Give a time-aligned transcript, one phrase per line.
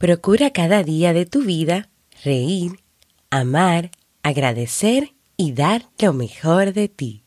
[0.00, 1.90] Procura cada día de tu vida
[2.24, 2.80] reír,
[3.28, 3.90] amar,
[4.22, 7.24] agradecer y dar lo mejor de ti.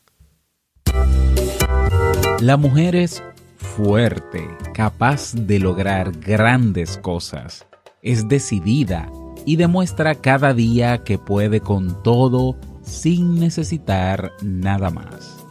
[2.40, 3.22] La mujer es
[3.58, 7.64] fuerte, capaz de lograr grandes cosas.
[8.02, 9.08] Es decidida
[9.46, 15.46] y demuestra cada día que puede con todo sin necesitar nada más.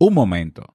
[0.00, 0.74] Un momento.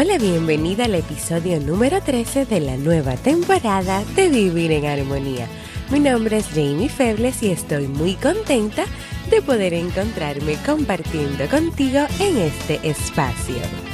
[0.00, 5.48] Hola, bienvenida al episodio número 13 de la nueva temporada de Vivir en Armonía.
[5.90, 8.84] Mi nombre es Jamie Febles y estoy muy contenta
[9.28, 13.87] de poder encontrarme compartiendo contigo en este espacio.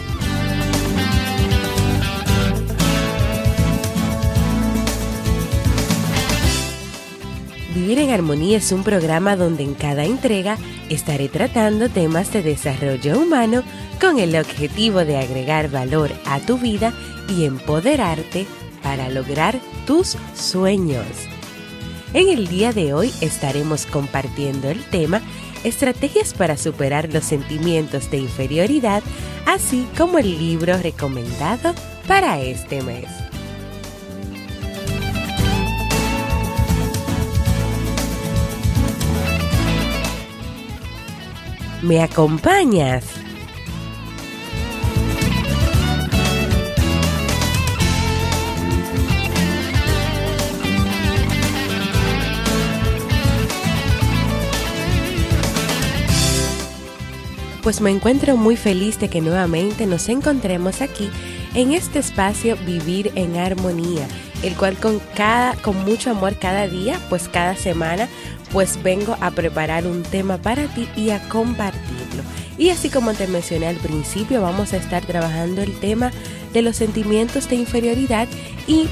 [7.84, 10.56] Vivir en Armonía es un programa donde en cada entrega
[10.88, 13.62] estaré tratando temas de desarrollo humano
[14.00, 16.94] con el objetivo de agregar valor a tu vida
[17.28, 18.46] y empoderarte
[18.82, 21.04] para lograr tus sueños.
[22.14, 25.20] En el día de hoy estaremos compartiendo el tema
[25.62, 29.02] Estrategias para superar los sentimientos de inferioridad,
[29.44, 31.74] así como el libro recomendado
[32.08, 33.23] para este mes.
[41.84, 43.04] ¿Me acompañas?
[57.62, 61.08] pues me encuentro muy feliz de que nuevamente nos encontremos aquí
[61.54, 64.06] en este espacio Vivir en Armonía,
[64.42, 68.06] el cual con cada con mucho amor cada día, pues cada semana,
[68.54, 72.22] pues vengo a preparar un tema para ti y a compartirlo.
[72.56, 76.12] Y así como te mencioné al principio, vamos a estar trabajando el tema
[76.52, 78.28] de los sentimientos de inferioridad
[78.68, 78.86] y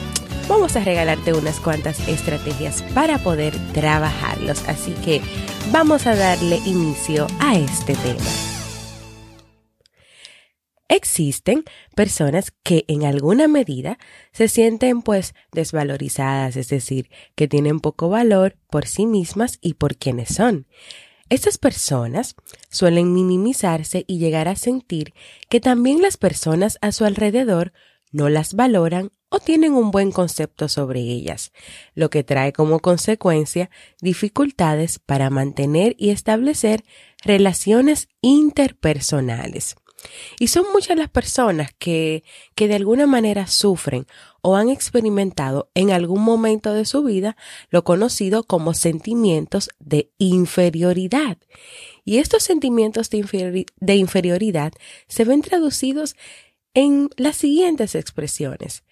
[0.49, 4.69] vamos a regalarte unas cuantas estrategias para poder trabajarlos.
[4.69, 5.23] Así que
[5.71, 8.52] vamos a darle inicio a este tema.
[10.95, 11.65] Existen
[11.97, 13.99] personas que en alguna medida
[14.31, 19.97] se sienten pues desvalorizadas, es decir, que tienen poco valor por sí mismas y por
[19.97, 20.67] quienes son.
[21.31, 22.35] Estas personas
[22.69, 25.15] suelen minimizarse y llegar a sentir
[25.49, 27.73] que también las personas a su alrededor
[28.11, 31.53] no las valoran o tienen un buen concepto sobre ellas,
[31.95, 33.71] lo que trae como consecuencia
[34.03, 36.85] dificultades para mantener y establecer
[37.25, 39.77] relaciones interpersonales.
[40.39, 42.25] Y son muchas las personas que,
[42.55, 44.07] que de alguna manera sufren
[44.41, 47.37] o han experimentado en algún momento de su vida
[47.71, 51.39] lo conocido como sentimientos de inferioridad.
[52.05, 54.73] Y estos sentimientos de, de inferioridad
[55.07, 56.17] se ven traducidos
[56.75, 58.85] en las siguientes expresiones.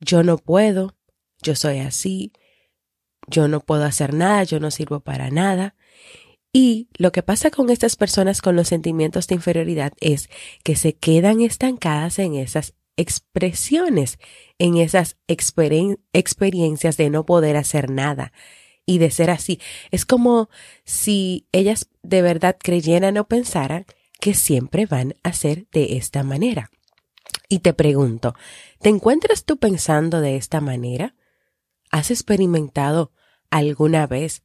[0.00, 0.94] Yo no puedo,
[1.42, 2.32] yo soy así,
[3.26, 5.74] yo no puedo hacer nada, yo no sirvo para nada.
[6.58, 10.30] Y lo que pasa con estas personas con los sentimientos de inferioridad es
[10.64, 14.18] que se quedan estancadas en esas expresiones,
[14.58, 18.32] en esas experiencias de no poder hacer nada
[18.86, 19.60] y de ser así.
[19.90, 20.48] Es como
[20.82, 23.84] si ellas de verdad creyeran o pensaran
[24.18, 26.70] que siempre van a ser de esta manera.
[27.50, 28.34] Y te pregunto,
[28.80, 31.16] ¿te encuentras tú pensando de esta manera?
[31.90, 33.12] ¿Has experimentado
[33.50, 34.42] alguna vez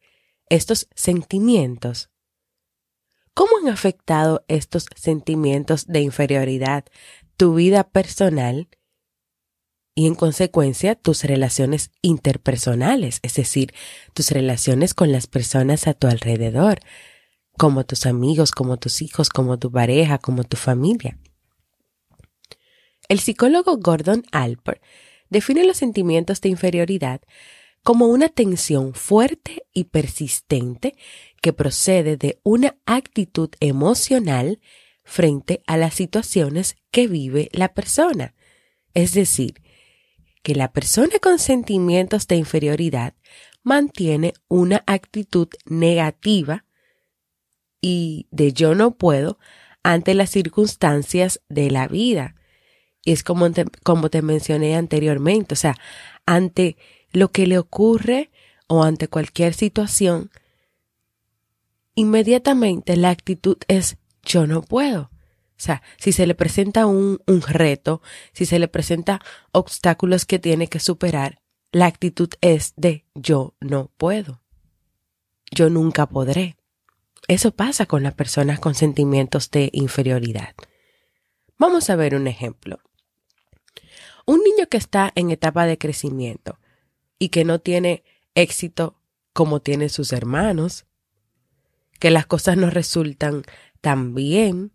[0.52, 2.10] estos sentimientos?
[3.34, 6.84] ¿Cómo han afectado estos sentimientos de inferioridad
[7.38, 8.68] tu vida personal
[9.96, 13.74] y en consecuencia tus relaciones interpersonales, es decir,
[14.14, 16.80] tus relaciones con las personas a tu alrededor,
[17.58, 21.18] como tus amigos, como tus hijos, como tu pareja, como tu familia?
[23.08, 24.82] El psicólogo Gordon Alper
[25.30, 27.22] define los sentimientos de inferioridad
[27.84, 30.96] como una tensión fuerte y persistente
[31.42, 34.60] que procede de una actitud emocional
[35.04, 38.36] frente a las situaciones que vive la persona.
[38.94, 39.56] Es decir,
[40.44, 43.14] que la persona con sentimientos de inferioridad
[43.64, 46.66] mantiene una actitud negativa
[47.80, 49.40] y de yo no puedo
[49.84, 52.36] ante las circunstancias de la vida.
[53.04, 55.76] Y es como te, como te mencioné anteriormente, o sea,
[56.26, 56.78] ante
[57.12, 58.32] lo que le ocurre
[58.68, 60.32] o ante cualquier situación,
[61.96, 65.12] inmediatamente la actitud es yo no puedo.
[65.62, 68.02] O sea, si se le presenta un, un reto,
[68.34, 69.22] si se le presenta
[69.52, 71.42] obstáculos que tiene que superar,
[71.72, 74.42] la actitud es de yo no puedo.
[75.52, 76.58] Yo nunca podré.
[77.28, 80.56] Eso pasa con las personas con sentimientos de inferioridad.
[81.58, 82.80] Vamos a ver un ejemplo.
[84.26, 86.58] Un niño que está en etapa de crecimiento
[87.22, 88.04] y que no tiene
[88.34, 88.96] éxito
[89.32, 90.86] como tienen sus hermanos,
[92.00, 93.44] que las cosas no resultan
[93.80, 94.72] tan bien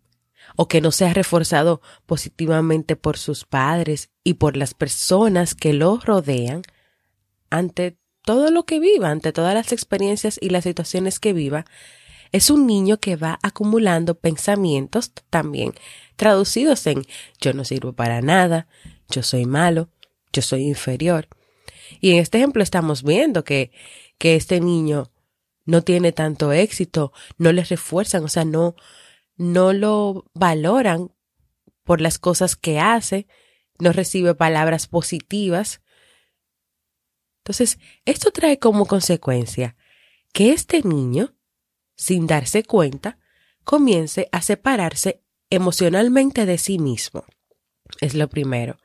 [0.55, 5.73] o que no se ha reforzado positivamente por sus padres y por las personas que
[5.73, 6.61] lo rodean,
[7.49, 11.65] ante todo lo que viva, ante todas las experiencias y las situaciones que viva,
[12.31, 15.73] es un niño que va acumulando pensamientos también
[16.15, 17.05] traducidos en
[17.41, 18.67] yo no sirvo para nada,
[19.09, 19.89] yo soy malo,
[20.31, 21.27] yo soy inferior.
[21.99, 23.71] Y en este ejemplo estamos viendo que,
[24.17, 25.11] que este niño
[25.65, 28.75] no tiene tanto éxito, no le refuerzan, o sea, no,
[29.35, 31.11] no lo valoran
[31.83, 33.27] por las cosas que hace,
[33.79, 35.81] no recibe palabras positivas.
[37.39, 39.75] Entonces, esto trae como consecuencia
[40.33, 41.37] que este niño
[41.97, 43.17] sin darse cuenta,
[43.63, 47.25] comience a separarse emocionalmente de sí mismo.
[47.99, 48.77] Es lo primero.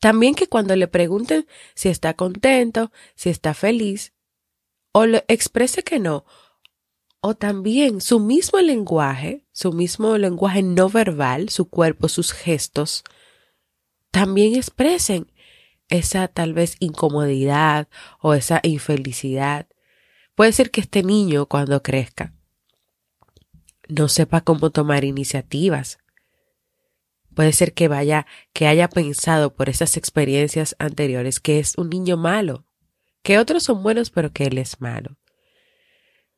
[0.00, 4.12] También que cuando le pregunten si está contento, si está feliz,
[4.92, 6.24] o le exprese que no,
[7.20, 13.02] o también su mismo lenguaje, su mismo lenguaje no verbal, su cuerpo, sus gestos,
[14.10, 15.32] también expresen
[15.88, 17.88] esa tal vez incomodidad
[18.20, 19.66] o esa infelicidad.
[20.34, 22.34] Puede ser que este niño cuando crezca
[23.88, 25.98] no sepa cómo tomar iniciativas.
[27.38, 32.16] Puede ser que vaya, que haya pensado por esas experiencias anteriores que es un niño
[32.16, 32.66] malo,
[33.22, 35.18] que otros son buenos pero que él es malo.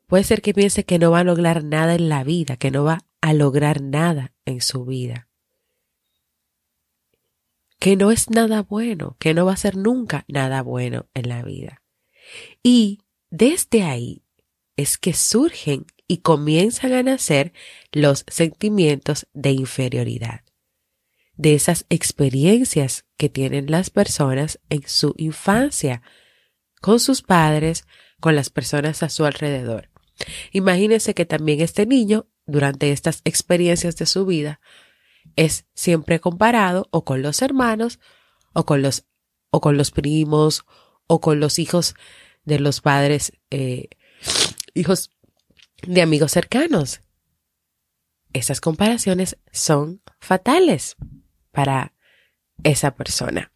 [0.08, 2.84] Puede ser que piense que no va a lograr nada en la vida, que no
[2.84, 5.30] va a lograr nada en su vida.
[7.78, 11.42] Que no es nada bueno, que no va a ser nunca nada bueno en la
[11.42, 11.80] vida.
[12.62, 13.00] Y
[13.30, 14.22] desde ahí
[14.76, 17.54] es que surgen y comienzan a nacer
[17.90, 20.42] los sentimientos de inferioridad,
[21.40, 26.02] de esas experiencias que tienen las personas en su infancia,
[26.82, 27.86] con sus padres,
[28.20, 29.88] con las personas a su alrededor.
[30.52, 34.60] Imagínense que también este niño, durante estas experiencias de su vida,
[35.34, 38.00] es siempre comparado o con los hermanos,
[38.52, 39.06] o con los,
[39.48, 40.66] o con los primos,
[41.06, 41.94] o con los hijos
[42.44, 43.88] de los padres, eh,
[44.74, 45.10] hijos
[45.86, 47.00] de amigos cercanos.
[48.34, 50.98] Esas comparaciones son fatales
[51.52, 51.94] para
[52.62, 53.52] esa persona.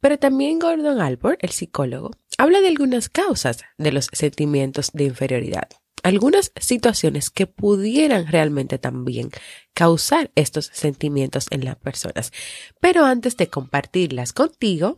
[0.00, 5.68] Pero también Gordon Albert, el psicólogo, habla de algunas causas de los sentimientos de inferioridad,
[6.02, 9.30] algunas situaciones que pudieran realmente también
[9.74, 12.32] causar estos sentimientos en las personas.
[12.80, 14.96] Pero antes de compartirlas contigo,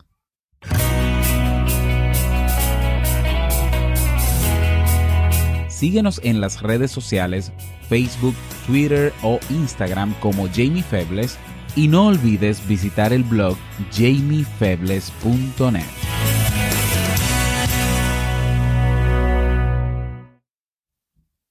[5.81, 7.53] Síguenos en las redes sociales,
[7.89, 8.35] Facebook,
[8.67, 11.39] Twitter o Instagram como Jamie Febles
[11.77, 13.57] y no olvides visitar el blog
[13.93, 15.85] jamiefebles.net.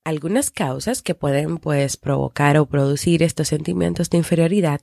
[0.03, 4.81] Algunas causas que pueden pues provocar o producir estos sentimientos de inferioridad,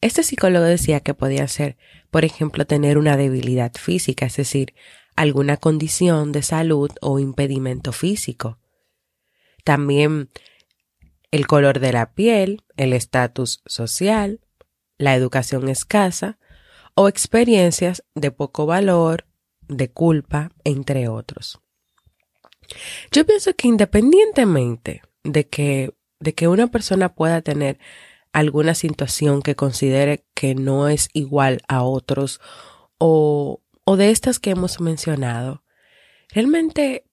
[0.00, 1.76] este psicólogo decía que podía ser,
[2.10, 4.74] por ejemplo, tener una debilidad física, es decir,
[5.14, 8.58] alguna condición de salud o impedimento físico
[9.66, 10.30] también
[11.32, 14.40] el color de la piel, el estatus social,
[14.98, 16.38] la educación escasa
[16.94, 19.26] o experiencias de poco valor,
[19.68, 21.60] de culpa, entre otros.
[23.12, 27.78] Yo pienso que independientemente de que, de que una persona pueda tener
[28.32, 32.40] alguna situación que considere que no es igual a otros
[32.98, 35.62] o, o de estas que hemos mencionado,
[36.30, 37.04] realmente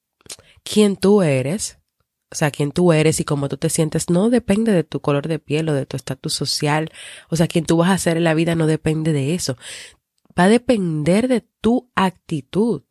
[0.63, 1.77] quien tú eres
[2.33, 5.27] o sea, quién tú eres y cómo tú te sientes no depende de tu color
[5.27, 6.91] de piel o de tu estatus social.
[7.29, 9.55] O sea, quién tú vas a ser en la vida no depende de eso.
[10.37, 12.81] Va a depender de tu actitud,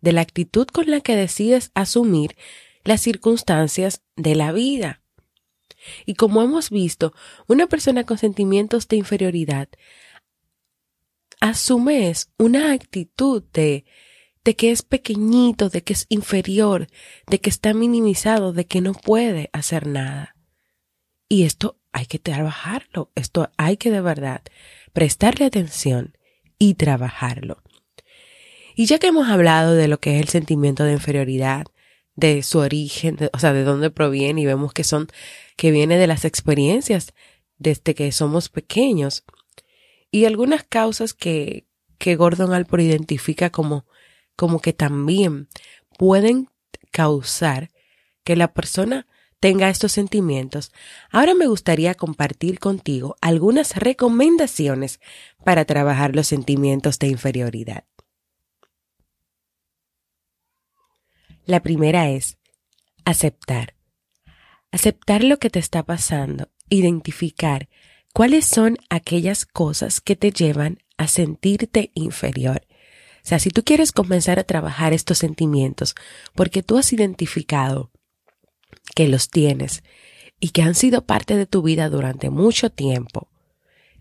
[0.00, 2.36] de la actitud con la que decides asumir
[2.84, 5.02] las circunstancias de la vida.
[6.06, 7.12] Y como hemos visto,
[7.48, 9.68] una persona con sentimientos de inferioridad
[11.40, 13.84] asume una actitud de,
[14.44, 16.88] de que es pequeñito, de que es inferior,
[17.26, 20.36] de que está minimizado, de que no puede hacer nada.
[21.28, 24.42] Y esto hay que trabajarlo, esto hay que de verdad
[24.92, 26.16] prestarle atención
[26.58, 27.62] y trabajarlo.
[28.74, 31.66] Y ya que hemos hablado de lo que es el sentimiento de inferioridad,
[32.14, 35.08] de su origen, o sea, de dónde proviene y vemos que son,
[35.56, 37.14] que viene de las experiencias
[37.58, 39.24] desde que somos pequeños
[40.10, 41.66] y algunas causas que,
[41.98, 43.86] que Gordon Alport identifica como,
[44.36, 45.48] como que también
[45.98, 46.48] pueden
[46.90, 47.70] causar
[48.24, 49.06] que la persona
[49.40, 50.70] tenga estos sentimientos,
[51.10, 55.00] ahora me gustaría compartir contigo algunas recomendaciones
[55.44, 57.84] para trabajar los sentimientos de inferioridad.
[61.44, 62.38] La primera es
[63.04, 63.74] aceptar.
[64.70, 67.68] Aceptar lo que te está pasando, identificar
[68.14, 72.64] cuáles son aquellas cosas que te llevan a sentirte inferior.
[73.24, 75.94] O sea, si tú quieres comenzar a trabajar estos sentimientos
[76.34, 77.92] porque tú has identificado
[78.94, 79.84] que los tienes
[80.40, 83.28] y que han sido parte de tu vida durante mucho tiempo,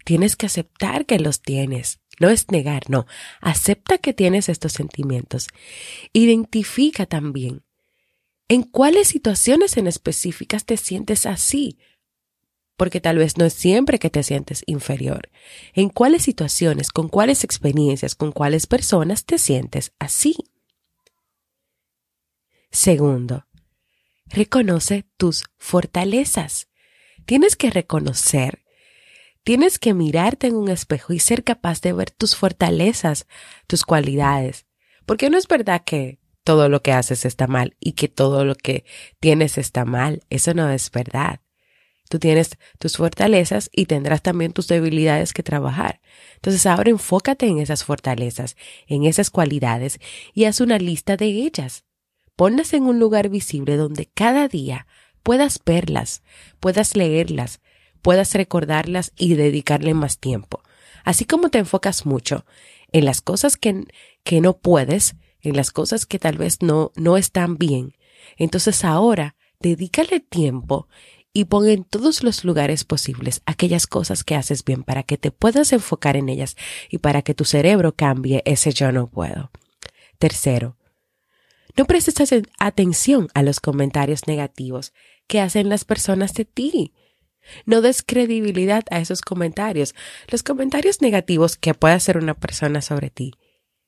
[0.05, 1.99] tienes que aceptar que los tienes.
[2.19, 3.05] No es negar, no.
[3.41, 5.47] Acepta que tienes estos sentimientos.
[6.13, 7.63] Identifica también
[8.47, 11.77] en cuáles situaciones en específicas te sientes así.
[12.81, 15.29] Porque tal vez no es siempre que te sientes inferior.
[15.75, 20.35] En cuáles situaciones, con cuáles experiencias, con cuáles personas te sientes así.
[22.71, 23.45] Segundo,
[24.25, 26.69] reconoce tus fortalezas.
[27.27, 28.63] Tienes que reconocer,
[29.43, 33.27] tienes que mirarte en un espejo y ser capaz de ver tus fortalezas,
[33.67, 34.65] tus cualidades.
[35.05, 38.55] Porque no es verdad que todo lo que haces está mal y que todo lo
[38.55, 38.85] que
[39.19, 40.23] tienes está mal.
[40.31, 41.40] Eso no es verdad.
[42.11, 46.01] Tú tienes tus fortalezas y tendrás también tus debilidades que trabajar.
[46.35, 49.97] Entonces ahora enfócate en esas fortalezas, en esas cualidades
[50.33, 51.85] y haz una lista de ellas
[52.35, 54.87] ponlas en un lugar visible donde cada día
[55.23, 56.21] puedas verlas,
[56.59, 57.61] puedas leerlas,
[58.01, 60.61] puedas recordarlas y dedicarle más tiempo.
[61.05, 62.45] Así como te enfocas mucho
[62.91, 63.85] en las cosas que,
[64.25, 67.95] que no puedes, en las cosas que tal vez no, no están bien,
[68.35, 70.89] entonces ahora dedícale tiempo
[71.33, 75.31] y pon en todos los lugares posibles aquellas cosas que haces bien para que te
[75.31, 76.57] puedas enfocar en ellas
[76.89, 79.51] y para que tu cerebro cambie ese yo no puedo.
[80.19, 80.77] Tercero,
[81.77, 84.93] no prestes atención a los comentarios negativos
[85.27, 86.93] que hacen las personas de ti.
[87.65, 89.95] No des credibilidad a esos comentarios.
[90.27, 93.33] Los comentarios negativos que puede hacer una persona sobre ti.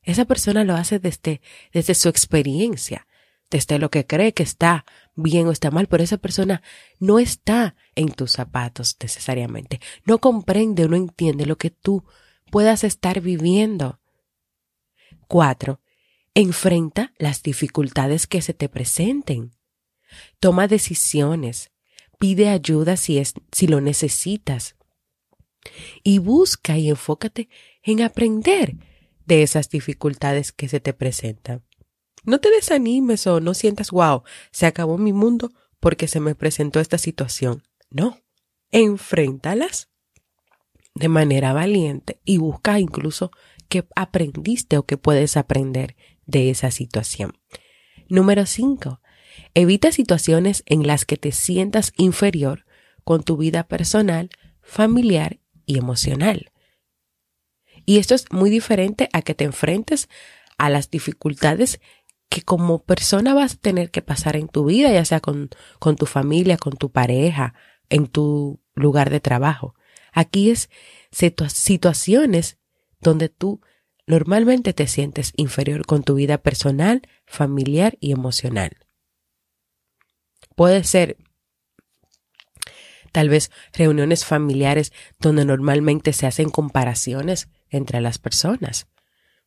[0.01, 3.07] Esa persona lo hace desde, desde su experiencia,
[3.53, 4.83] desde lo que cree que está
[5.13, 6.63] bien o está mal, pero esa persona
[6.99, 9.79] no está en tus zapatos necesariamente.
[10.05, 12.03] No comprende o no entiende lo que tú
[12.49, 13.99] puedas estar viviendo.
[15.27, 15.81] Cuatro,
[16.35, 19.51] Enfrenta las dificultades que se te presenten.
[20.39, 21.69] Toma decisiones.
[22.17, 24.75] Pide ayuda si, es, si lo necesitas.
[26.01, 27.49] Y busca y enfócate
[27.83, 28.77] en aprender
[29.27, 31.63] de esas dificultades que se te presentan.
[32.23, 36.79] No te desanimes o no sientas, wow, se acabó mi mundo porque se me presentó
[36.79, 37.63] esta situación.
[37.89, 38.19] No,
[38.71, 39.89] enfréntalas
[40.95, 43.31] de manera valiente y busca incluso
[43.67, 47.33] que aprendiste o que puedes aprender de esa situación.
[48.07, 49.01] Número 5.
[49.55, 52.65] Evita situaciones en las que te sientas inferior
[53.03, 54.29] con tu vida personal,
[54.61, 56.51] familiar y emocional.
[57.85, 60.07] Y esto es muy diferente a que te enfrentes
[60.57, 61.81] a las dificultades
[62.33, 65.95] que como persona vas a tener que pasar en tu vida, ya sea con, con
[65.95, 67.53] tu familia, con tu pareja,
[67.89, 69.75] en tu lugar de trabajo.
[70.11, 70.71] Aquí es
[71.11, 72.57] situaciones
[72.99, 73.61] donde tú
[74.07, 78.77] normalmente te sientes inferior con tu vida personal, familiar y emocional.
[80.55, 81.17] Puede ser
[83.11, 88.87] tal vez reuniones familiares donde normalmente se hacen comparaciones entre las personas.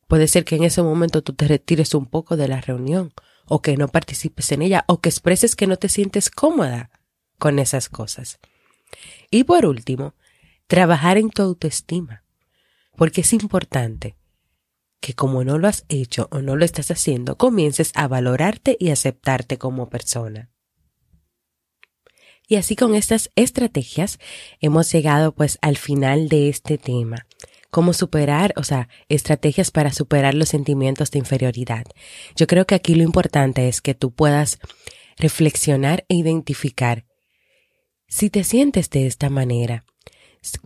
[0.07, 3.13] Puede ser que en ese momento tú te retires un poco de la reunión
[3.45, 6.89] o que no participes en ella o que expreses que no te sientes cómoda
[7.37, 8.39] con esas cosas.
[9.29, 10.15] Y por último,
[10.67, 12.23] trabajar en tu autoestima,
[12.95, 14.17] porque es importante
[14.99, 18.89] que como no lo has hecho o no lo estás haciendo, comiences a valorarte y
[18.89, 20.49] aceptarte como persona.
[22.47, 24.19] Y así con estas estrategias
[24.61, 27.27] hemos llegado pues al final de este tema.
[27.77, 31.85] Cómo superar, o sea, estrategias para superar los sentimientos de inferioridad.
[32.35, 34.57] Yo creo que aquí lo importante es que tú puedas
[35.15, 37.05] reflexionar e identificar
[38.07, 39.85] si te sientes de esta manera,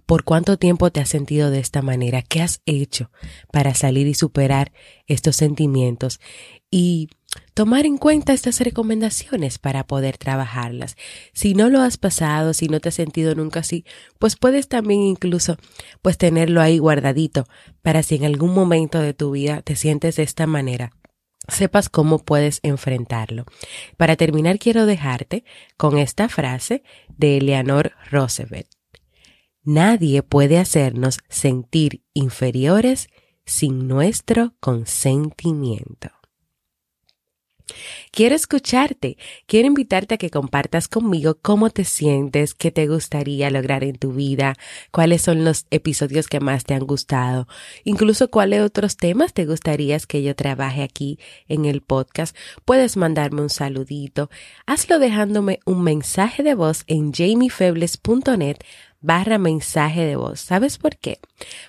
[0.05, 3.11] por cuánto tiempo te has sentido de esta manera, qué has hecho
[3.51, 4.71] para salir y superar
[5.05, 6.21] estos sentimientos
[6.69, 7.09] y
[7.53, 10.95] tomar en cuenta estas recomendaciones para poder trabajarlas.
[11.33, 13.85] Si no lo has pasado, si no te has sentido nunca así,
[14.19, 15.57] pues puedes también incluso
[16.01, 17.45] pues tenerlo ahí guardadito
[17.81, 20.91] para si en algún momento de tu vida te sientes de esta manera,
[21.47, 23.45] sepas cómo puedes enfrentarlo.
[23.97, 25.43] Para terminar, quiero dejarte
[25.77, 28.67] con esta frase de Eleanor Roosevelt.
[29.63, 33.09] Nadie puede hacernos sentir inferiores
[33.45, 36.20] sin nuestro consentimiento.
[38.11, 43.83] Quiero escucharte, quiero invitarte a que compartas conmigo cómo te sientes, qué te gustaría lograr
[43.83, 44.55] en tu vida,
[44.91, 47.47] cuáles son los episodios que más te han gustado,
[47.83, 52.35] incluso cuáles otros temas te gustaría que yo trabaje aquí en el podcast.
[52.65, 54.29] Puedes mandarme un saludito,
[54.65, 58.57] hazlo dejándome un mensaje de voz en jamiefebles.net
[59.01, 60.39] barra mensaje de voz.
[60.39, 61.20] ¿Sabes por qué?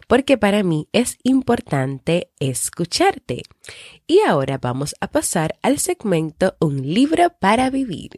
[0.07, 3.43] Porque para mí es importante escucharte.
[4.07, 8.12] Y ahora vamos a pasar al segmento Un libro para vivir.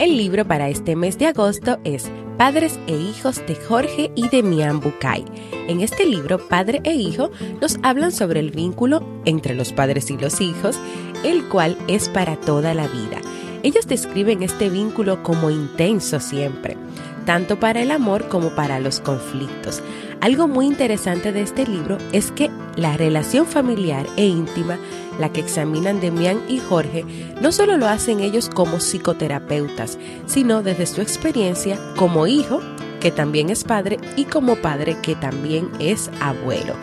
[0.00, 4.42] El libro para este mes de agosto es Padres e Hijos de Jorge y de
[4.42, 5.26] Mian Bucay.
[5.68, 7.30] En este libro, Padre e Hijo
[7.60, 10.78] nos hablan sobre el vínculo entre los padres y los hijos,
[11.22, 13.20] el cual es para toda la vida.
[13.62, 16.78] Ellos describen este vínculo como intenso siempre,
[17.26, 19.82] tanto para el amor como para los conflictos.
[20.22, 24.78] Algo muy interesante de este libro es que la relación familiar e íntima,
[25.20, 27.04] la que examinan Demián y Jorge,
[27.40, 32.60] no solo lo hacen ellos como psicoterapeutas, sino desde su experiencia como hijo,
[33.00, 36.74] que también es padre, y como padre, que también es abuelo.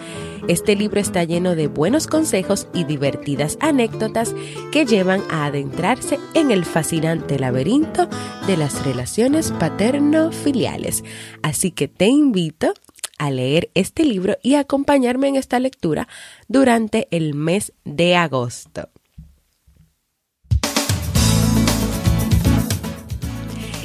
[0.48, 4.34] Este libro está lleno de buenos consejos y divertidas anécdotas
[4.72, 8.08] que llevan a adentrarse en el fascinante laberinto
[8.48, 11.04] de las relaciones paterno-filiales.
[11.42, 12.74] Así que te invito
[13.18, 16.08] a leer este libro y acompañarme en esta lectura
[16.48, 18.90] durante el mes de agosto.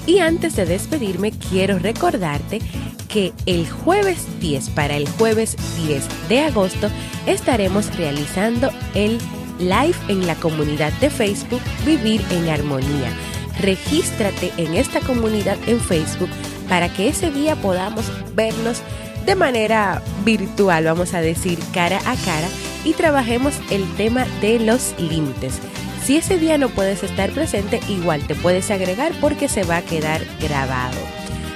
[0.07, 2.61] Y antes de despedirme, quiero recordarte
[3.09, 6.89] que el jueves 10, para el jueves 10 de agosto,
[7.27, 9.19] estaremos realizando el
[9.59, 13.13] live en la comunidad de Facebook Vivir en Armonía.
[13.61, 16.31] Regístrate en esta comunidad en Facebook
[16.69, 18.83] para que ese día podamos vernos
[19.25, 22.49] de manera virtual, vamos a decir, cara a cara,
[22.85, 25.61] y trabajemos el tema de los límites.
[26.05, 29.83] Si ese día no puedes estar presente, igual te puedes agregar porque se va a
[29.83, 30.99] quedar grabado.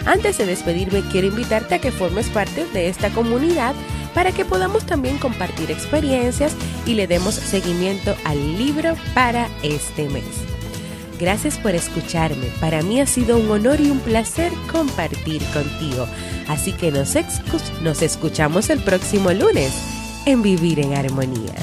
[0.04, 3.74] Antes de despedirme, quiero invitarte a que formes parte de esta comunidad
[4.14, 6.54] para que podamos también compartir experiencias
[6.86, 10.55] y le demos seguimiento al libro para este mes.
[11.18, 12.46] Gracias por escucharme.
[12.60, 16.06] Para mí ha sido un honor y un placer compartir contigo.
[16.48, 17.14] Así que nos,
[17.82, 19.72] nos escuchamos el próximo lunes
[20.26, 21.54] en Vivir en Armonía.